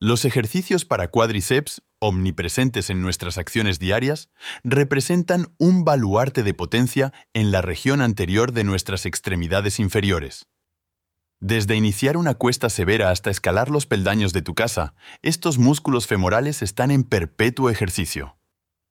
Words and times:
Los 0.00 0.24
ejercicios 0.24 0.84
para 0.84 1.08
cuádriceps, 1.08 1.82
omnipresentes 1.98 2.88
en 2.88 3.02
nuestras 3.02 3.36
acciones 3.36 3.80
diarias, 3.80 4.30
representan 4.62 5.48
un 5.58 5.84
baluarte 5.84 6.44
de 6.44 6.54
potencia 6.54 7.12
en 7.34 7.50
la 7.50 7.62
región 7.62 8.00
anterior 8.00 8.52
de 8.52 8.62
nuestras 8.62 9.06
extremidades 9.06 9.80
inferiores. 9.80 10.46
Desde 11.40 11.74
iniciar 11.74 12.16
una 12.16 12.34
cuesta 12.34 12.70
severa 12.70 13.10
hasta 13.10 13.30
escalar 13.30 13.70
los 13.70 13.86
peldaños 13.86 14.32
de 14.32 14.42
tu 14.42 14.54
casa, 14.54 14.94
estos 15.22 15.58
músculos 15.58 16.06
femorales 16.06 16.62
están 16.62 16.92
en 16.92 17.02
perpetuo 17.02 17.68
ejercicio. 17.68 18.37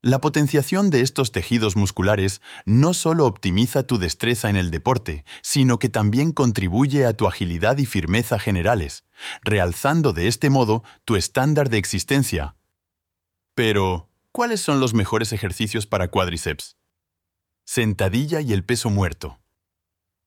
La 0.04 0.22
potenciación 0.22 0.92
de 0.92 1.02
estos 1.02 1.32
tejidos 1.32 1.76
musculares 1.76 2.42
no 2.66 2.94
solo 2.94 3.26
optimiza 3.26 3.82
tu 3.82 3.98
destreza 3.98 4.48
en 4.50 4.56
el 4.56 4.70
deporte, 4.70 5.26
sino 5.42 5.80
que 5.80 5.90
también 5.90 6.32
contribuye 6.34 7.06
a 7.06 7.14
tu 7.14 7.28
agilidad 7.28 7.80
y 7.80 7.88
firmeza 7.88 8.38
generales, 8.38 9.06
realzando 9.42 10.14
de 10.14 10.28
este 10.28 10.52
modo 10.52 10.84
tu 11.04 11.16
estándar 11.16 11.70
de 11.70 11.80
existencia. 11.80 12.56
Pero, 13.56 14.08
¿cuáles 14.32 14.62
son 14.62 14.80
los 14.80 14.94
mejores 14.94 15.34
ejercicios 15.34 15.88
para 15.88 16.10
cuádriceps? 16.10 16.78
Sentadilla 17.66 18.40
y 18.40 18.54
el 18.54 18.64
peso 18.64 18.92
muerto. 18.92 19.40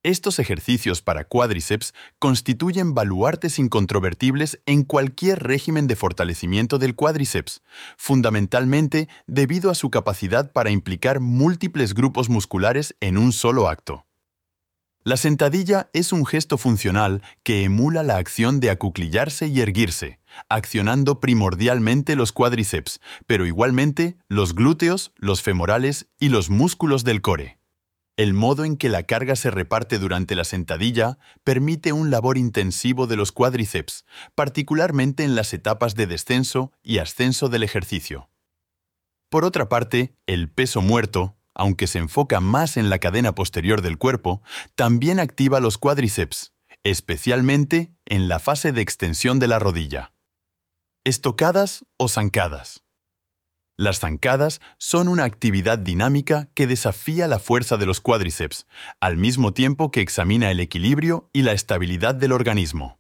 Estos 0.03 0.39
ejercicios 0.39 1.03
para 1.03 1.25
cuádriceps 1.25 1.93
constituyen 2.19 2.95
baluartes 2.95 3.59
incontrovertibles 3.59 4.59
en 4.65 4.83
cualquier 4.83 5.43
régimen 5.43 5.87
de 5.89 5.95
fortalecimiento 5.95 6.79
del 6.79 6.95
cuádriceps, 6.95 7.61
fundamentalmente 7.99 9.11
debido 9.27 9.71
a 9.71 9.75
su 9.75 9.91
capacidad 9.91 10.53
para 10.53 10.71
implicar 10.71 11.21
múltiples 11.21 11.93
grupos 11.93 12.31
musculares 12.31 12.97
en 13.01 13.19
un 13.19 13.35
solo 13.35 13.69
acto. 13.69 14.07
La 15.05 15.19
sentadilla 15.19 15.91
es 15.93 16.15
un 16.15 16.25
gesto 16.25 16.57
funcional 16.57 17.23
que 17.43 17.65
emula 17.65 18.03
la 18.03 18.17
acción 18.17 18.59
de 18.59 18.71
acuclillarse 18.71 19.49
y 19.49 19.61
erguirse, 19.61 20.19
accionando 20.49 21.21
primordialmente 21.21 22.17
los 22.17 22.33
cuádriceps, 22.33 23.01
pero 23.27 23.45
igualmente 23.45 24.17
los 24.29 24.55
glúteos, 24.55 25.13
los 25.17 25.43
femorales 25.43 26.09
y 26.19 26.31
los 26.31 26.49
músculos 26.49 27.05
del 27.05 27.21
core. 27.21 27.60
El 28.21 28.35
modo 28.35 28.67
en 28.67 28.77
que 28.77 28.91
la 28.91 29.05
carga 29.05 29.35
se 29.35 29.51
reparte 29.51 29.99
durante 29.99 30.35
la 30.35 30.45
sentadilla 30.45 31.17
permite 31.43 31.95
un 31.95 32.11
labor 32.11 32.37
intensivo 32.37 33.07
de 33.07 33.17
los 33.17 33.33
cuádriceps, 33.33 34.05
particularmente 34.35 35.25
en 35.25 35.35
las 35.35 35.55
etapas 35.55 35.95
de 35.95 36.07
descenso 36.07 36.71
y 36.83 36.99
ascenso 36.99 37.49
del 37.49 37.63
ejercicio. 37.63 38.29
Por 39.31 39.47
otra 39.47 39.71
parte, 39.71 40.15
el 40.27 40.51
peso 40.51 40.83
muerto, 40.83 41.39
aunque 41.55 41.87
se 41.87 41.99
enfoca 41.99 42.41
más 42.41 42.77
en 42.77 42.91
la 42.91 42.99
cadena 42.99 43.35
posterior 43.35 43.81
del 43.81 43.97
cuerpo, 43.97 44.43
también 44.75 45.19
activa 45.19 45.59
los 45.59 45.79
cuádriceps, 45.79 46.53
especialmente 46.85 47.95
en 48.05 48.29
la 48.29 48.39
fase 48.39 48.73
de 48.73 48.83
extensión 48.83 49.39
de 49.39 49.49
la 49.49 49.59
rodilla. 49.59 50.13
Estocadas 51.05 51.87
o 51.97 52.07
zancadas. 52.07 52.85
Las 53.81 54.01
zancadas 54.01 54.61
son 54.77 55.09
una 55.09 55.25
actividad 55.25 55.79
dinámica 55.79 56.51
que 56.53 56.67
desafía 56.67 57.27
la 57.29 57.39
fuerza 57.39 57.79
de 57.79 57.87
los 57.87 58.03
cuádriceps, 58.03 58.67
al 59.01 59.17
mismo 59.17 59.55
tiempo 59.55 59.91
que 59.91 60.03
examina 60.03 60.51
el 60.51 60.61
equilibrio 60.61 61.31
y 61.33 61.41
la 61.41 61.53
estabilidad 61.53 62.15
del 62.15 62.33
organismo. 62.33 62.99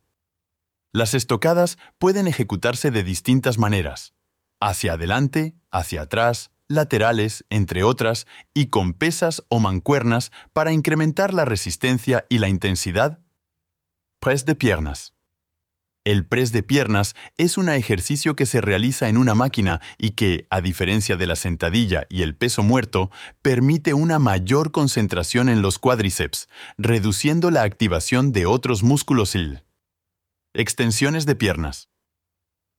Las 0.90 1.12
estocadas 1.12 1.76
pueden 1.98 2.26
ejecutarse 2.26 2.90
de 2.90 3.04
distintas 3.04 3.58
maneras, 3.58 4.14
hacia 4.58 4.94
adelante, 4.94 5.54
hacia 5.70 6.00
atrás, 6.00 6.50
laterales, 6.66 7.44
entre 7.50 7.82
otras, 7.82 8.26
y 8.54 8.68
con 8.68 8.94
pesas 8.94 9.44
o 9.50 9.60
mancuernas 9.60 10.32
para 10.54 10.72
incrementar 10.72 11.34
la 11.34 11.44
resistencia 11.44 12.24
y 12.30 12.38
la 12.38 12.48
intensidad. 12.48 13.18
Press 14.18 14.46
de 14.46 14.54
piernas. 14.54 15.12
El 16.04 16.24
press 16.24 16.50
de 16.52 16.62
piernas 16.62 17.14
es 17.36 17.58
un 17.58 17.68
ejercicio 17.68 18.34
que 18.34 18.46
se 18.46 18.62
realiza 18.62 19.10
en 19.10 19.18
una 19.18 19.34
máquina 19.34 19.82
y 19.98 20.12
que, 20.12 20.46
a 20.48 20.62
diferencia 20.62 21.18
de 21.18 21.26
la 21.26 21.36
sentadilla 21.36 22.06
y 22.08 22.22
el 22.22 22.34
peso 22.34 22.62
muerto, 22.62 23.10
permite 23.42 23.92
una 23.92 24.18
mayor 24.18 24.72
concentración 24.72 25.50
en 25.50 25.60
los 25.60 25.78
cuádriceps, 25.78 26.48
reduciendo 26.78 27.50
la 27.50 27.64
activación 27.64 28.32
de 28.32 28.46
otros 28.46 28.82
músculos 28.82 29.34
IL. 29.34 29.62
Extensiones 30.54 31.26
de 31.26 31.36
piernas. 31.36 31.90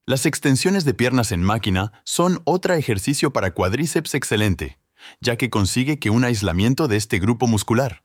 Las 0.08 0.26
extensiones 0.26 0.84
de 0.84 0.96
piernas 0.96 1.32
en 1.32 1.44
máquina 1.44 1.92
son 2.04 2.42
otro 2.46 2.74
ejercicio 2.74 3.32
para 3.32 3.54
cuádriceps 3.54 4.16
excelente, 4.16 4.80
ya 5.20 5.36
que 5.38 5.52
consigue 5.52 6.00
que 6.00 6.10
un 6.10 6.24
aislamiento 6.24 6.88
de 6.88 6.98
este 6.98 7.20
grupo 7.20 7.46
muscular. 7.46 8.04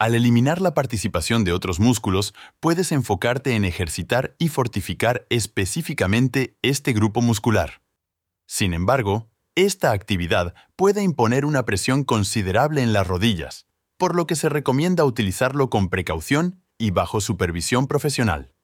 Al 0.00 0.14
eliminar 0.14 0.62
la 0.62 0.72
participación 0.72 1.44
de 1.44 1.52
otros 1.52 1.78
músculos, 1.78 2.32
puedes 2.58 2.90
enfocarte 2.90 3.54
en 3.54 3.66
ejercitar 3.66 4.34
y 4.38 4.48
fortificar 4.48 5.26
específicamente 5.28 6.56
este 6.62 6.94
grupo 6.94 7.20
muscular. 7.20 7.82
Sin 8.46 8.72
embargo, 8.72 9.28
esta 9.56 9.92
actividad 9.92 10.54
puede 10.74 11.02
imponer 11.02 11.44
una 11.44 11.66
presión 11.66 12.04
considerable 12.04 12.82
en 12.82 12.94
las 12.94 13.06
rodillas, 13.06 13.66
por 13.98 14.16
lo 14.16 14.26
que 14.26 14.36
se 14.36 14.48
recomienda 14.48 15.04
utilizarlo 15.04 15.68
con 15.68 15.90
precaución 15.90 16.64
y 16.78 16.92
bajo 16.92 17.20
supervisión 17.20 17.86
profesional. 17.86 18.54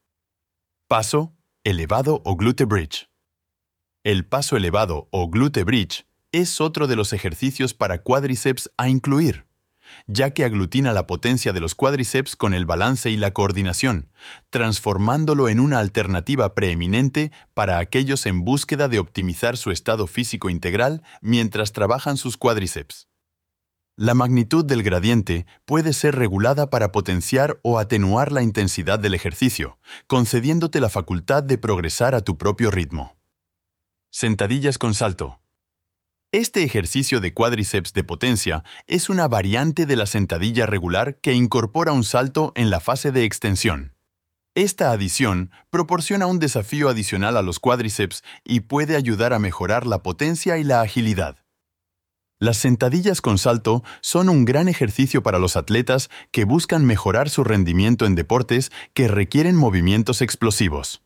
Paso, 0.89 1.37
elevado 1.65 2.23
o 2.25 2.37
glute 2.37 2.65
bridge. 2.65 3.11
El 4.05 4.27
paso 4.27 4.57
elevado 4.57 5.07
o 5.11 5.29
glute 5.29 5.65
bridge 5.65 6.07
es 6.33 6.63
otro 6.63 6.87
de 6.87 6.97
los 6.97 7.13
ejercicios 7.13 7.75
para 7.75 8.03
cuádriceps 8.03 8.71
a 8.79 8.89
incluir 8.89 9.47
ya 10.07 10.31
que 10.31 10.45
aglutina 10.45 10.93
la 10.93 11.07
potencia 11.07 11.53
de 11.53 11.61
los 11.61 11.75
cuádriceps 11.75 12.37
con 12.37 12.55
el 12.55 12.67
balance 12.67 13.11
y 13.11 13.17
la 13.17 13.33
coordinación, 13.33 14.11
transformándolo 14.51 15.49
en 15.49 15.61
una 15.61 15.79
alternativa 15.79 16.55
preeminente 16.55 17.33
para 17.55 17.79
aquellos 17.79 18.27
en 18.27 18.45
búsqueda 18.45 18.89
de 18.89 18.99
optimizar 18.99 19.57
su 19.57 19.71
estado 19.71 20.07
físico 20.07 20.51
integral 20.51 21.03
mientras 21.21 21.73
trabajan 21.73 22.17
sus 22.17 22.37
cuádriceps. 22.37 23.09
La 23.99 24.13
magnitud 24.13 24.63
del 24.63 24.83
gradiente 24.83 25.47
puede 25.65 25.95
ser 25.95 26.17
regulada 26.17 26.69
para 26.69 26.93
potenciar 26.93 27.59
o 27.63 27.79
atenuar 27.79 28.31
la 28.31 28.43
intensidad 28.43 28.99
del 28.99 29.15
ejercicio, 29.15 29.79
concediéndote 30.07 30.81
la 30.81 30.91
facultad 30.91 31.43
de 31.43 31.57
progresar 31.57 32.15
a 32.15 32.21
tu 32.21 32.37
propio 32.37 32.71
ritmo. 32.71 33.17
Sentadillas 34.11 34.77
con 34.77 34.93
salto. 34.93 35.41
Este 36.33 36.65
ejercicio 36.65 37.21
de 37.21 37.33
cuádriceps 37.33 37.93
de 37.93 38.03
potencia 38.03 38.65
es 38.89 39.09
una 39.09 39.29
variante 39.29 39.87
de 39.87 39.95
la 39.95 40.07
sentadilla 40.07 40.67
regular 40.67 41.21
que 41.21 41.35
incorpora 41.35 41.93
un 41.93 42.03
salto 42.03 42.53
en 42.57 42.69
la 42.69 42.81
fase 42.81 43.13
de 43.13 43.25
extensión. 43.25 43.95
Esta 44.57 44.91
adición 44.91 45.53
proporciona 45.71 46.27
un 46.27 46.41
desafío 46.41 46.89
adicional 46.89 47.37
a 47.37 47.43
los 47.43 47.61
cuádriceps 47.61 48.25
y 48.45 48.61
puede 48.61 48.97
ayudar 48.97 49.35
a 49.35 49.39
mejorar 49.39 49.87
la 49.87 50.03
potencia 50.03 50.59
y 50.59 50.65
la 50.65 50.81
agilidad. 50.81 51.37
Las 52.41 52.57
sentadillas 52.57 53.21
con 53.21 53.39
salto 53.39 53.85
son 54.01 54.29
un 54.29 54.45
gran 54.45 54.69
ejercicio 54.69 55.23
para 55.23 55.39
los 55.39 55.57
atletas 55.57 56.11
que 56.33 56.45
buscan 56.45 56.85
mejorar 56.85 57.31
su 57.31 57.45
rendimiento 57.45 58.05
en 58.05 58.17
deportes 58.17 58.73
que 58.95 59.07
requieren 59.07 59.55
movimientos 59.55 60.21
explosivos. 60.23 61.06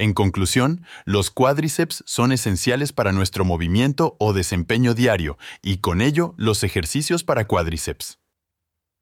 En 0.00 0.14
conclusión, 0.14 0.82
los 1.04 1.30
cuádriceps 1.30 2.02
son 2.06 2.32
esenciales 2.32 2.90
para 2.90 3.12
nuestro 3.12 3.44
movimiento 3.44 4.16
o 4.18 4.32
desempeño 4.32 4.94
diario 4.94 5.36
y 5.60 5.76
con 5.76 6.00
ello 6.00 6.32
los 6.38 6.64
ejercicios 6.64 7.22
para 7.22 7.46
cuádriceps. 7.46 8.18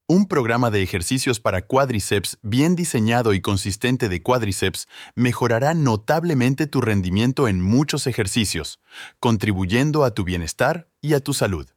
Un 0.08 0.26
programa 0.26 0.72
de 0.72 0.82
ejercicios 0.82 1.38
para 1.38 1.62
cuádriceps 1.62 2.38
bien 2.42 2.74
diseñado 2.74 3.32
y 3.32 3.40
consistente 3.40 4.08
de 4.08 4.24
cuádriceps 4.24 4.88
mejorará 5.14 5.72
notablemente 5.72 6.66
tu 6.66 6.80
rendimiento 6.80 7.46
en 7.46 7.60
muchos 7.60 8.08
ejercicios, 8.08 8.80
contribuyendo 9.20 10.02
a 10.02 10.14
tu 10.14 10.24
bienestar 10.24 10.88
y 11.00 11.14
a 11.14 11.20
tu 11.20 11.32
salud. 11.32 11.68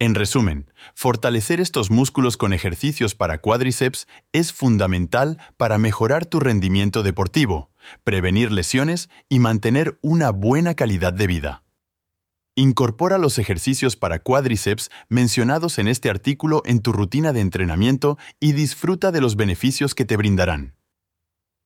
En 0.00 0.16
resumen, 0.16 0.70
fortalecer 0.94 1.60
estos 1.60 1.90
músculos 1.90 2.36
con 2.36 2.52
ejercicios 2.52 3.14
para 3.14 3.38
cuádriceps 3.38 4.08
es 4.32 4.52
fundamental 4.52 5.38
para 5.56 5.78
mejorar 5.78 6.26
tu 6.26 6.40
rendimiento 6.40 7.04
deportivo, 7.04 7.70
prevenir 8.02 8.50
lesiones 8.50 9.08
y 9.28 9.38
mantener 9.38 9.98
una 10.02 10.30
buena 10.30 10.74
calidad 10.74 11.12
de 11.12 11.28
vida. 11.28 11.62
Incorpora 12.56 13.18
los 13.18 13.38
ejercicios 13.38 13.96
para 13.96 14.18
cuádriceps 14.18 14.90
mencionados 15.08 15.78
en 15.78 15.88
este 15.88 16.10
artículo 16.10 16.62
en 16.64 16.80
tu 16.80 16.92
rutina 16.92 17.32
de 17.32 17.40
entrenamiento 17.40 18.18
y 18.40 18.52
disfruta 18.52 19.12
de 19.12 19.20
los 19.20 19.36
beneficios 19.36 19.94
que 19.94 20.04
te 20.04 20.16
brindarán. 20.16 20.74